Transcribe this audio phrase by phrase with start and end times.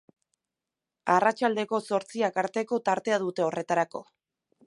[1.15, 4.05] Arratsaldeko zortziak arteko tartea dute horretarako.